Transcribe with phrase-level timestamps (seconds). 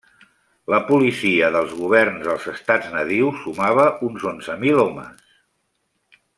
[0.73, 5.41] La policia dels governs dels estats nadius sumava uns onze mil homes.